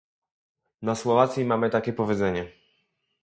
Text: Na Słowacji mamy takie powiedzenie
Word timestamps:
Na 0.81 0.95
Słowacji 0.95 1.45
mamy 1.45 1.69
takie 1.69 1.93
powiedzenie 1.93 2.51